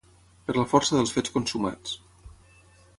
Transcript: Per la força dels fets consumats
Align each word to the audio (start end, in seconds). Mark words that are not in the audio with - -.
Per 0.47 0.55
la 0.57 0.63
força 0.71 0.97
dels 0.97 1.13
fets 1.17 1.35
consumats 1.37 1.95